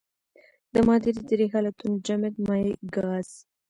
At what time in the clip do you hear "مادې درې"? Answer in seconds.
0.87-1.45